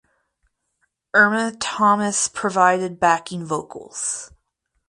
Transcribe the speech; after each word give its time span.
Irma 1.13 1.51
Thomas 1.59 2.27
provided 2.27 2.99
backing 2.99 3.45
vocals. 3.45 4.31